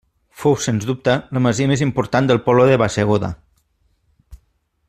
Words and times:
Fou 0.43 0.55
sens 0.65 0.87
dubte 0.91 1.17
la 1.37 1.43
masia 1.47 1.71
més 1.73 1.85
important 1.87 2.31
del 2.31 2.43
poble 2.49 2.67
de 2.71 2.83
Bassegoda. 2.85 3.33